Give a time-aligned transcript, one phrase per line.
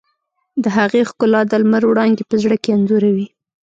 [0.63, 3.27] د هغې ښکلا د لمر وړانګې په زړه کې انځوروي.